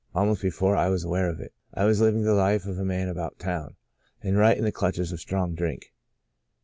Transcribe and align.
Almost 0.15 0.41
before 0.41 0.75
I 0.75 0.89
was 0.89 1.03
aware 1.03 1.29
of 1.29 1.39
it, 1.39 1.53
I 1.75 1.85
was 1.85 2.01
living 2.01 2.23
the 2.23 2.33
life 2.33 2.65
of 2.65 2.79
a 2.79 2.83
man 2.83 3.07
about 3.07 3.37
town, 3.37 3.75
and 4.23 4.35
right 4.35 4.57
in 4.57 4.63
the 4.63 4.71
clutches 4.71 5.11
of 5.11 5.19
strong 5.19 5.53
drink. 5.53 5.93